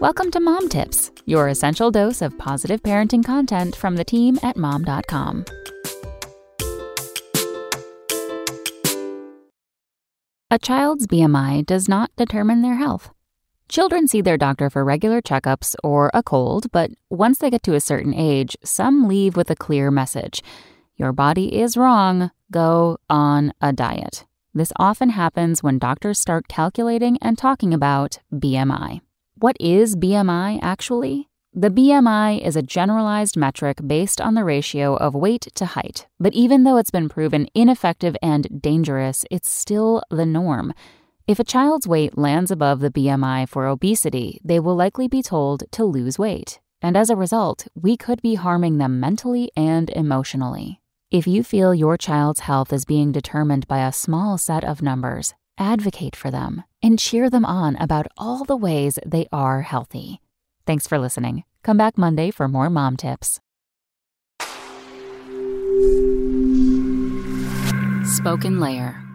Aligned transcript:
Welcome 0.00 0.30
to 0.30 0.38
Mom 0.38 0.68
Tips, 0.68 1.10
your 1.26 1.48
essential 1.48 1.90
dose 1.90 2.22
of 2.22 2.38
positive 2.38 2.80
parenting 2.84 3.24
content 3.24 3.74
from 3.74 3.96
the 3.96 4.04
team 4.04 4.38
at 4.44 4.56
mom.com. 4.56 5.44
A 10.52 10.58
child's 10.60 11.08
BMI 11.08 11.66
does 11.66 11.88
not 11.88 12.12
determine 12.14 12.62
their 12.62 12.76
health. 12.76 13.10
Children 13.68 14.06
see 14.06 14.20
their 14.20 14.38
doctor 14.38 14.70
for 14.70 14.84
regular 14.84 15.20
checkups 15.20 15.74
or 15.82 16.12
a 16.14 16.22
cold, 16.22 16.70
but 16.70 16.92
once 17.10 17.38
they 17.38 17.50
get 17.50 17.64
to 17.64 17.74
a 17.74 17.80
certain 17.80 18.14
age, 18.14 18.56
some 18.62 19.08
leave 19.08 19.36
with 19.36 19.50
a 19.50 19.56
clear 19.56 19.90
message 19.90 20.44
Your 20.94 21.12
body 21.12 21.58
is 21.60 21.76
wrong. 21.76 22.30
Go 22.52 22.98
on 23.10 23.52
a 23.60 23.72
diet. 23.72 24.26
This 24.54 24.72
often 24.76 25.10
happens 25.10 25.60
when 25.60 25.80
doctors 25.80 26.20
start 26.20 26.46
calculating 26.46 27.18
and 27.20 27.36
talking 27.36 27.74
about 27.74 28.20
BMI. 28.32 29.00
What 29.40 29.56
is 29.60 29.94
BMI 29.94 30.58
actually? 30.62 31.28
The 31.54 31.70
BMI 31.70 32.44
is 32.44 32.56
a 32.56 32.62
generalized 32.62 33.36
metric 33.36 33.78
based 33.86 34.20
on 34.20 34.34
the 34.34 34.42
ratio 34.42 34.96
of 34.96 35.14
weight 35.14 35.46
to 35.54 35.64
height, 35.64 36.08
but 36.18 36.34
even 36.34 36.64
though 36.64 36.76
it's 36.76 36.90
been 36.90 37.08
proven 37.08 37.46
ineffective 37.54 38.16
and 38.20 38.60
dangerous, 38.60 39.24
it's 39.30 39.48
still 39.48 40.02
the 40.10 40.26
norm. 40.26 40.74
If 41.28 41.38
a 41.38 41.44
child's 41.44 41.86
weight 41.86 42.18
lands 42.18 42.50
above 42.50 42.80
the 42.80 42.90
BMI 42.90 43.48
for 43.48 43.68
obesity, 43.68 44.40
they 44.42 44.58
will 44.58 44.74
likely 44.74 45.06
be 45.06 45.22
told 45.22 45.70
to 45.70 45.84
lose 45.84 46.18
weight. 46.18 46.58
And 46.82 46.96
as 46.96 47.08
a 47.08 47.14
result, 47.14 47.68
we 47.76 47.96
could 47.96 48.20
be 48.20 48.34
harming 48.34 48.78
them 48.78 48.98
mentally 48.98 49.52
and 49.54 49.88
emotionally. 49.90 50.80
If 51.12 51.28
you 51.28 51.44
feel 51.44 51.72
your 51.72 51.96
child's 51.96 52.40
health 52.40 52.72
is 52.72 52.84
being 52.84 53.12
determined 53.12 53.68
by 53.68 53.86
a 53.86 53.92
small 53.92 54.36
set 54.36 54.64
of 54.64 54.82
numbers, 54.82 55.34
advocate 55.58 56.14
for 56.14 56.30
them 56.30 56.64
and 56.82 56.98
cheer 56.98 57.28
them 57.28 57.44
on 57.44 57.76
about 57.76 58.06
all 58.16 58.44
the 58.44 58.56
ways 58.56 58.98
they 59.04 59.26
are 59.32 59.62
healthy. 59.62 60.20
Thanks 60.66 60.86
for 60.86 60.98
listening. 60.98 61.44
Come 61.62 61.76
back 61.76 61.98
Monday 61.98 62.30
for 62.30 62.48
more 62.48 62.70
mom 62.70 62.96
tips. 62.96 63.40
Spoken 68.04 68.60
Layer 68.60 69.07